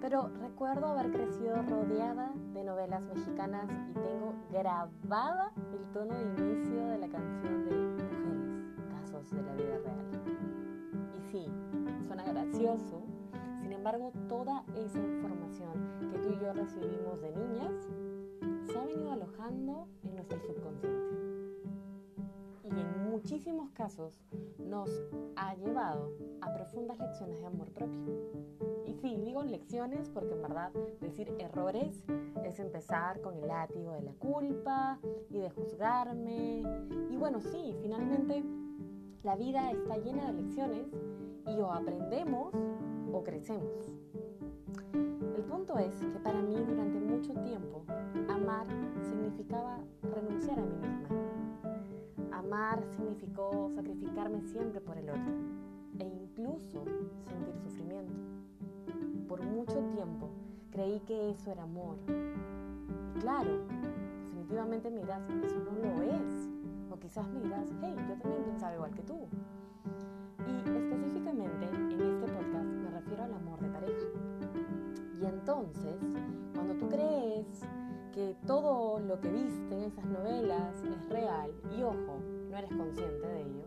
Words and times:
Pero 0.00 0.28
recuerdo 0.40 0.86
haber 0.86 1.10
crecido 1.10 1.62
rodeada 1.62 2.32
de 2.54 2.64
novelas 2.64 3.04
mexicanas 3.06 3.68
y 3.90 3.94
tengo 3.94 4.34
grabada 4.50 5.52
el 5.72 5.84
tono 5.92 6.14
de 6.14 6.42
inicio 6.42 6.86
de 6.88 6.98
la 6.98 7.08
canción 7.08 7.64
de 7.64 7.76
Mujeres, 7.76 8.76
casos 8.90 9.30
de 9.30 9.42
la 9.42 9.54
vida 9.54 9.78
real. 9.78 10.06
Y 11.16 11.30
sí, 11.30 11.46
suena 12.06 12.24
gracioso, 12.24 13.02
sin 13.60 13.72
embargo 13.72 14.12
toda 14.28 14.64
esa 14.74 14.98
información 14.98 15.72
que 16.10 16.18
tú 16.18 16.30
y 16.30 16.38
yo 16.40 16.52
recibimos 16.52 17.20
de 17.20 17.30
niñas 17.32 17.72
se 18.66 18.78
ha 18.78 18.84
venido 18.84 19.12
alojando 19.12 19.88
en 20.04 20.16
nuestro 20.16 20.38
subconsciente. 20.40 21.31
Y 22.74 22.80
en 22.80 23.10
muchísimos 23.10 23.70
casos 23.72 24.18
nos 24.58 24.88
ha 25.36 25.54
llevado 25.54 26.12
a 26.40 26.52
profundas 26.54 26.98
lecciones 26.98 27.40
de 27.40 27.46
amor 27.46 27.68
propio. 27.72 28.00
Y 28.86 28.94
sí, 28.94 29.16
digo 29.16 29.42
lecciones 29.42 30.08
porque 30.10 30.34
en 30.34 30.42
verdad 30.42 30.72
decir 31.00 31.34
errores 31.38 32.04
es 32.44 32.58
empezar 32.58 33.20
con 33.20 33.36
el 33.36 33.46
látigo 33.46 33.92
de 33.92 34.02
la 34.02 34.12
culpa 34.12 34.98
y 35.30 35.38
de 35.38 35.50
juzgarme. 35.50 36.62
Y 37.10 37.16
bueno, 37.16 37.40
sí, 37.40 37.74
finalmente 37.82 38.42
la 39.22 39.36
vida 39.36 39.70
está 39.70 39.98
llena 39.98 40.26
de 40.26 40.42
lecciones 40.42 40.88
y 41.46 41.60
o 41.60 41.72
aprendemos 41.72 42.54
o 43.12 43.22
crecemos. 43.22 43.92
El 45.36 45.44
punto 45.44 45.78
es 45.78 45.94
que 45.94 46.18
para 46.20 46.40
mí 46.40 46.56
durante 46.66 46.91
Amar 52.72 52.86
significó 52.96 53.70
sacrificarme 53.74 54.40
siempre 54.40 54.80
por 54.80 54.96
el 54.96 55.10
otro 55.10 55.32
e 55.98 56.06
incluso 56.06 56.84
sentir 57.28 57.54
sufrimiento. 57.62 58.14
Por 59.28 59.42
mucho 59.42 59.78
tiempo 59.94 60.30
creí 60.70 61.00
que 61.00 61.32
eso 61.32 61.52
era 61.52 61.64
amor. 61.64 61.96
Y 62.08 63.20
claro, 63.20 63.50
definitivamente 64.24 64.90
me 64.90 65.00
dirás, 65.00 65.20
eso 65.44 65.56
no 65.58 65.72
lo 65.72 66.02
es. 66.02 66.48
O 66.90 66.98
quizás 66.98 67.28
me 67.28 67.40
dirás, 67.40 67.68
hey, 67.82 67.94
yo 68.08 68.14
también 68.22 68.42
pensaba 68.44 68.74
igual 68.74 68.94
que 68.94 69.02
tú. 69.02 69.18
Y 70.48 70.70
específicamente 70.70 71.66
en 71.68 72.00
este 72.00 72.32
podcast 72.32 72.64
me 72.64 72.90
refiero 72.90 73.24
al 73.24 73.34
amor 73.34 73.60
de 73.60 73.68
pareja. 73.68 74.06
Y 75.20 75.26
entonces, 75.26 76.00
cuando 76.54 76.74
tú 76.76 76.88
crees 76.88 77.46
que 78.14 78.34
todo 78.46 78.81
lo 79.12 79.20
que 79.20 79.28
viste 79.28 79.74
en 79.74 79.82
esas 79.82 80.06
novelas 80.06 80.82
es 80.82 81.08
real, 81.10 81.52
y 81.76 81.82
ojo, 81.82 82.18
no 82.48 82.56
eres 82.56 82.70
consciente 82.70 83.26
de 83.26 83.42
ello, 83.42 83.64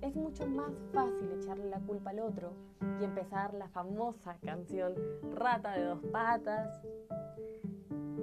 es 0.00 0.14
mucho 0.14 0.46
más 0.46 0.70
fácil 0.92 1.32
echarle 1.32 1.68
la 1.68 1.80
culpa 1.80 2.10
al 2.10 2.20
otro 2.20 2.52
y 3.00 3.04
empezar 3.04 3.54
la 3.54 3.66
famosa 3.70 4.36
canción 4.44 4.94
Rata 5.34 5.72
de 5.72 5.86
dos 5.86 5.98
patas 6.12 6.80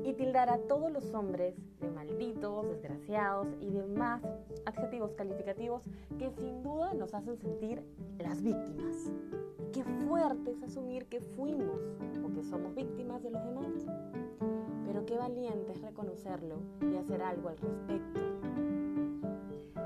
y 0.05 0.13
tildar 0.13 0.50
a 0.50 0.59
todos 0.59 0.89
los 0.94 1.13
hombres 1.13 1.55
de 1.81 1.91
malditos, 1.91 2.66
desgraciados 2.69 3.47
y 3.59 3.69
demás 3.69 4.22
adjetivos 4.66 5.11
calificativos 5.16 5.83
que 6.17 6.31
sin 6.31 6.63
duda 6.63 6.94
nos 6.94 7.13
hacen 7.13 7.38
sentir 7.38 7.83
las 8.17 8.41
víctimas. 8.41 9.11
Qué 9.73 9.83
fuerte 10.08 10.52
es 10.52 10.63
asumir 10.63 11.06
que 11.08 11.19
fuimos 11.19 11.81
o 12.23 12.33
que 12.33 12.44
somos 12.44 12.73
víctimas 12.75 13.22
de 13.23 13.31
los 13.31 13.44
demás. 13.44 13.60
Qué 15.11 15.17
valiente 15.17 15.73
es 15.73 15.81
reconocerlo 15.81 16.55
y 16.89 16.95
hacer 16.95 17.21
algo 17.21 17.49
al 17.49 17.57
respecto. 17.57 18.21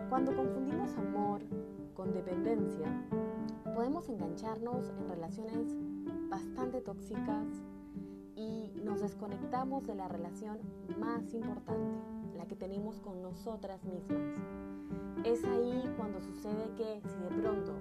Cuando 0.07 0.35
confundimos 0.35 0.95
amor 0.97 1.41
con 1.95 2.13
dependencia, 2.13 2.85
podemos 3.73 4.07
engancharnos 4.07 4.87
en 4.87 5.09
relaciones 5.09 5.75
bastante 6.29 6.79
tóxicas 6.81 7.47
y 8.35 8.71
nos 8.83 9.01
desconectamos 9.01 9.87
de 9.87 9.95
la 9.95 10.07
relación 10.07 10.59
más 10.99 11.33
importante, 11.33 11.97
la 12.37 12.45
que 12.45 12.55
tenemos 12.55 12.99
con 12.99 13.23
nosotras 13.23 13.83
mismas. 13.83 14.37
Es 15.23 15.43
ahí 15.43 15.91
cuando 15.97 16.21
sucede 16.21 16.69
que 16.77 17.01
si 17.01 17.17
de 17.17 17.41
pronto 17.41 17.73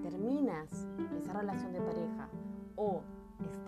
terminas 0.00 0.86
esa 1.20 1.32
relación 1.32 1.72
de 1.72 1.80
pareja 1.80 2.28
o 2.76 3.02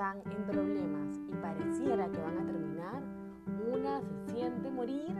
están 0.01 0.23
en 0.33 0.47
problemas 0.47 1.19
y 1.29 1.35
pareciera 1.43 2.11
que 2.11 2.19
van 2.23 2.39
a 2.39 2.47
terminar, 2.47 3.03
una 3.71 4.01
se 4.01 4.33
siente 4.33 4.71
morir 4.71 5.15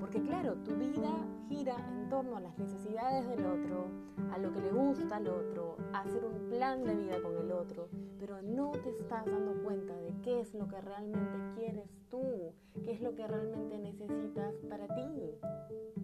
porque 0.00 0.22
claro, 0.22 0.54
tu 0.64 0.74
vida 0.76 1.10
gira 1.48 1.76
en 1.92 2.08
torno 2.08 2.36
a 2.36 2.40
las 2.40 2.58
necesidades 2.58 3.28
del 3.28 3.44
otro, 3.44 3.86
a 4.32 4.38
lo 4.38 4.52
que 4.52 4.60
le 4.60 4.70
gusta 4.70 5.16
al 5.16 5.28
otro, 5.28 5.76
a 5.92 6.00
hacer 6.00 6.24
un 6.24 6.48
plan 6.48 6.84
de 6.84 6.94
vida 6.94 7.20
con 7.22 7.36
el 7.36 7.52
otro, 7.52 7.88
pero 8.18 8.40
no 8.42 8.72
te 8.72 8.90
estás 8.90 9.24
dando 9.26 9.62
cuenta 9.62 9.96
de 9.96 10.14
qué 10.22 10.40
es 10.40 10.54
lo 10.54 10.68
que 10.68 10.80
realmente 10.80 11.38
quieres 11.54 11.90
tú, 12.10 12.52
qué 12.84 12.92
es 12.92 13.00
lo 13.00 13.14
que 13.14 13.26
realmente 13.26 13.78
necesitas 13.78 14.54
para 14.68 14.86
ti. 14.94 15.34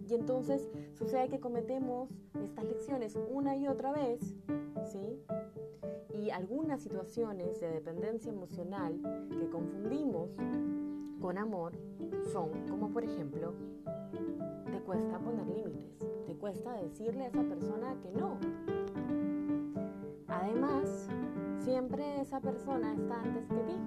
Y 0.07 0.13
entonces 0.13 0.69
sucede 0.93 1.29
que 1.29 1.39
cometemos 1.39 2.09
estas 2.41 2.65
lecciones 2.65 3.17
una 3.31 3.55
y 3.55 3.67
otra 3.67 3.91
vez, 3.91 4.35
¿sí? 4.85 5.19
Y 6.13 6.29
algunas 6.29 6.81
situaciones 6.81 7.59
de 7.59 7.69
dependencia 7.69 8.31
emocional 8.31 8.99
que 9.29 9.49
confundimos 9.49 10.29
con 11.21 11.37
amor 11.37 11.73
son 12.31 12.49
como 12.69 12.89
por 12.89 13.03
ejemplo 13.03 13.53
te 14.71 14.79
cuesta 14.81 15.19
poner 15.19 15.47
límites, 15.47 16.25
te 16.25 16.35
cuesta 16.35 16.73
decirle 16.73 17.25
a 17.25 17.27
esa 17.27 17.43
persona 17.43 17.95
que 18.01 18.11
no. 18.11 18.37
Además, 20.27 21.07
siempre 21.59 22.21
esa 22.21 22.39
persona 22.39 22.93
está 22.93 23.21
antes 23.21 23.47
que 23.47 23.55
ti. 23.55 23.79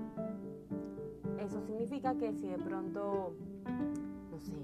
Eso 1.40 1.60
significa 1.62 2.16
que 2.16 2.32
si 2.32 2.48
de 2.48 2.58
pronto, 2.58 3.34
no 4.30 4.40
sé, 4.40 4.54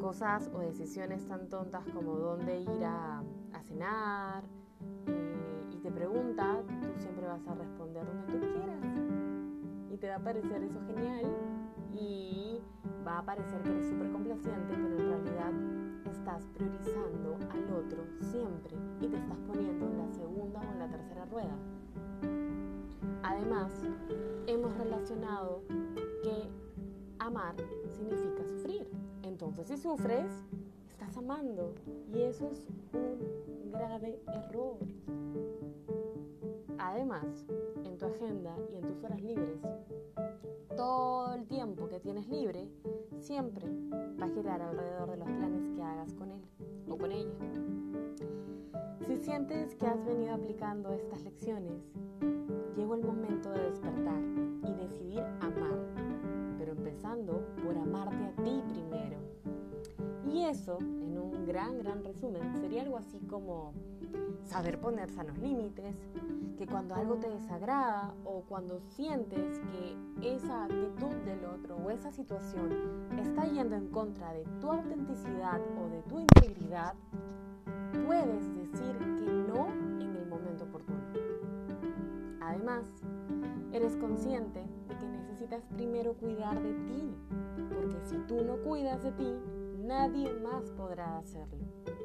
cosas 0.00 0.50
o 0.54 0.60
decisiones 0.60 1.26
tan 1.26 1.48
tontas 1.48 1.84
como 1.92 2.16
dónde 2.16 2.60
ir 2.60 2.84
a, 2.84 3.22
cenar 3.68 4.44
eh, 5.06 5.70
y 5.72 5.76
te 5.78 5.90
pregunta, 5.90 6.62
tú 6.82 7.00
siempre 7.00 7.26
vas 7.26 7.46
a 7.48 7.54
responder 7.54 8.04
donde 8.04 8.32
tú 8.32 8.52
quieras. 8.52 8.84
Y 9.90 9.96
te 9.96 10.08
va 10.08 10.16
a 10.16 10.20
parecer 10.20 10.62
eso 10.62 10.80
genial 10.86 11.24
parecer 13.24 13.62
que 13.62 13.70
eres 13.70 13.88
súper 13.88 14.10
complaciente, 14.12 14.74
pero 14.74 14.86
en 14.86 15.08
realidad 15.08 15.52
estás 16.10 16.46
priorizando 16.54 17.36
al 17.50 17.72
otro 17.72 18.04
siempre 18.20 18.76
y 19.00 19.08
te 19.08 19.16
estás 19.16 19.38
poniendo 19.46 19.86
en 19.86 19.98
la 19.98 20.08
segunda 20.08 20.60
o 20.60 20.72
en 20.72 20.78
la 20.78 20.88
tercera 20.88 21.24
rueda. 21.26 21.56
Además, 23.22 23.72
hemos 24.46 24.76
relacionado 24.76 25.62
que 26.22 26.48
amar 27.18 27.54
significa 27.90 28.44
sufrir. 28.44 28.86
Entonces, 29.22 29.66
si 29.68 29.76
sufres, 29.76 30.30
estás 30.90 31.16
amando 31.16 31.74
y 32.12 32.22
eso 32.22 32.50
es 32.50 32.66
un 32.92 33.72
grave 33.72 34.20
error. 34.28 34.76
Además, 36.78 37.46
en 37.84 37.93
agenda 38.14 38.56
y 38.72 38.76
en 38.76 38.82
tus 38.82 39.04
horas 39.04 39.20
libres, 39.22 39.58
todo 40.76 41.34
el 41.34 41.46
tiempo 41.46 41.88
que 41.88 42.00
tienes 42.00 42.28
libre 42.28 42.68
siempre 43.18 43.66
va 44.20 44.26
a 44.26 44.30
girar 44.30 44.62
alrededor 44.62 45.10
de 45.10 45.16
los 45.16 45.28
planes 45.28 45.70
que 45.74 45.82
hagas 45.82 46.14
con 46.14 46.30
él 46.30 46.42
o 46.88 46.96
con 46.96 47.12
ella. 47.12 47.32
Si 49.06 49.16
sientes 49.16 49.74
que 49.74 49.86
has 49.86 50.04
venido 50.04 50.34
aplicando 50.34 50.92
estas 50.92 51.22
lecciones, 51.22 51.92
llegó 52.76 52.94
el 52.94 53.04
momento 53.04 53.50
de 53.50 53.70
despertar 53.70 54.20
y 54.62 54.72
decidir 54.72 55.20
amar, 55.40 55.78
pero 56.58 56.72
empezando 56.72 57.44
por 57.64 57.76
amarte 57.76 58.24
a 58.24 58.42
ti 58.42 58.62
primero. 58.72 59.18
Y 60.32 60.44
eso, 60.44 60.78
en 60.80 61.18
un 61.18 61.46
gran, 61.46 61.78
gran 61.78 62.02
resumen, 62.02 62.56
sería 62.56 62.82
algo 62.82 62.96
así 62.96 63.18
como 63.20 63.72
saber 64.44 64.80
poner 64.80 65.10
sanos 65.10 65.38
límites, 65.38 65.94
que 66.56 66.66
cuando 66.66 66.94
algo 66.94 67.16
te 67.16 67.28
desagrada 67.28 68.14
o 68.24 68.42
cuando 68.42 68.80
sientes 68.80 69.60
que 69.60 70.34
esa 70.34 70.64
actitud 70.64 71.14
del 71.24 71.44
otro 71.44 71.76
o 71.76 71.90
esa 71.90 72.12
situación 72.12 72.70
está 73.18 73.44
yendo 73.44 73.76
en 73.76 73.88
contra 73.88 74.32
de 74.32 74.44
tu 74.60 74.70
autenticidad 74.70 75.60
o 75.78 75.88
de 75.88 76.02
tu 76.02 76.20
integridad, 76.20 76.94
puedes 78.06 78.54
decir 78.56 78.96
que 79.18 79.26
no 79.48 79.68
en 80.00 80.16
el 80.16 80.26
momento 80.28 80.64
oportuno. 80.64 81.00
Además, 82.40 82.84
eres 83.72 83.96
consciente 83.96 84.64
de 84.88 84.96
que 84.96 85.06
necesitas 85.06 85.64
primero 85.74 86.14
cuidar 86.14 86.60
de 86.62 86.74
ti, 86.74 87.14
porque 87.74 87.98
si 88.04 88.16
tú 88.28 88.44
no 88.44 88.56
cuidas 88.58 89.02
de 89.02 89.12
ti, 89.12 89.34
nadie 89.78 90.32
más 90.34 90.70
podrá 90.72 91.18
hacerlo. 91.18 91.58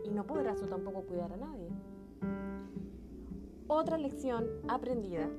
Y 0.05 0.09
no 0.09 0.25
podrás 0.25 0.59
tú 0.59 0.67
tampoco 0.67 1.03
cuidar 1.03 1.33
a 1.33 1.37
nadie. 1.37 1.69
Otra 3.71 3.99
lección 3.99 4.47
aprendida 4.67 5.29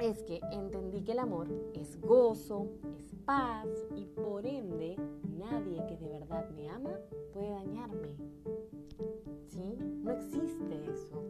es 0.00 0.22
que 0.22 0.40
entendí 0.50 1.02
que 1.02 1.12
el 1.12 1.18
amor 1.18 1.46
es 1.74 2.00
gozo, 2.00 2.70
es 2.98 3.14
paz 3.26 3.68
y 3.94 4.06
por 4.06 4.46
ende 4.46 4.96
nadie 5.38 5.84
que 5.86 5.98
de 5.98 6.08
verdad 6.08 6.48
me 6.56 6.70
ama 6.70 6.92
puede 7.34 7.50
dañarme. 7.50 8.16
¿Sí? 9.46 9.76
No 9.78 10.10
existe 10.10 10.90
eso. 10.90 11.22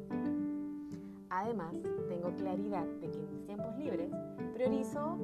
Además, 1.31 1.75
tengo 2.09 2.33
claridad 2.37 2.87
de 3.01 3.11
que 3.11 3.19
en 3.19 3.31
mis 3.33 3.45
tiempos 3.47 3.77
libres 3.77 4.13
priorizo 4.55 5.19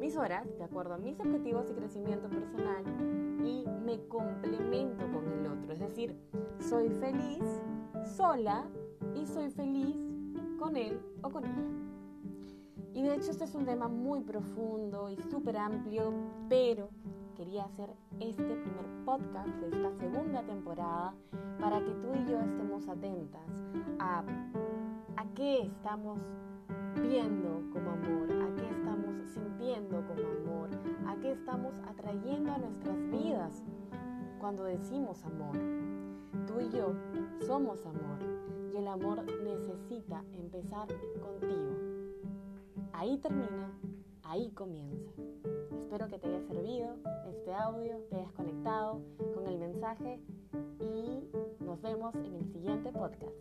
mis 0.00 0.16
horas 0.16 0.46
de 0.56 0.64
acuerdo 0.64 0.94
a 0.94 0.98
mis 0.98 1.20
objetivos 1.20 1.70
y 1.70 1.74
crecimiento 1.74 2.30
personal 2.30 2.84
y 3.44 3.66
me 3.84 4.02
complemento 4.08 5.04
con 5.12 5.30
el 5.30 5.46
otro. 5.46 5.74
Es 5.74 5.80
decir, 5.80 6.16
soy 6.58 6.88
feliz 6.88 7.44
sola 8.16 8.64
y 9.14 9.26
soy 9.26 9.50
feliz 9.50 10.07
con 10.58 10.76
él 10.76 11.00
o 11.22 11.30
con 11.30 11.44
ella. 11.44 11.88
Y 12.94 13.02
de 13.02 13.14
hecho 13.14 13.30
este 13.30 13.44
es 13.44 13.54
un 13.54 13.64
tema 13.64 13.88
muy 13.88 14.20
profundo 14.20 15.08
y 15.08 15.16
súper 15.30 15.56
amplio, 15.56 16.12
pero 16.48 16.88
quería 17.36 17.64
hacer 17.64 17.90
este 18.18 18.42
primer 18.42 19.04
podcast 19.04 19.48
de 19.60 19.68
esta 19.68 19.92
segunda 19.92 20.42
temporada 20.42 21.14
para 21.60 21.78
que 21.78 21.92
tú 21.92 22.08
y 22.14 22.30
yo 22.30 22.40
estemos 22.40 22.88
atentas 22.88 23.48
a, 24.00 24.24
a 25.16 25.24
qué 25.34 25.62
estamos 25.62 26.18
viendo 27.00 27.62
como 27.72 27.90
amor, 27.92 28.32
a 28.32 28.54
qué 28.56 28.68
estamos 28.68 29.14
sintiendo 29.32 30.04
como 30.06 30.52
amor, 30.52 30.70
a 31.06 31.14
qué 31.20 31.32
estamos 31.32 31.78
atrayendo 31.88 32.52
a 32.52 32.58
nuestras 32.58 32.98
vidas 33.10 33.62
cuando 34.40 34.64
decimos 34.64 35.24
amor. 35.24 35.56
Tú 36.46 36.60
y 36.60 36.70
yo 36.70 36.94
somos 37.46 37.84
amor 37.86 38.18
y 38.72 38.76
el 38.76 38.88
amor 38.88 39.24
necesita 39.42 40.24
empezar 40.34 40.88
contigo. 41.20 41.76
Ahí 42.92 43.18
termina, 43.18 43.78
ahí 44.22 44.50
comienza. 44.50 45.12
Espero 45.78 46.08
que 46.08 46.18
te 46.18 46.28
haya 46.28 46.42
servido 46.42 46.96
este 47.30 47.54
audio, 47.54 47.98
te 48.10 48.16
hayas 48.16 48.32
conectado 48.32 49.00
con 49.34 49.46
el 49.46 49.58
mensaje 49.58 50.20
y 50.80 51.64
nos 51.64 51.80
vemos 51.80 52.14
en 52.16 52.34
el 52.34 52.52
siguiente 52.52 52.92
podcast. 52.92 53.34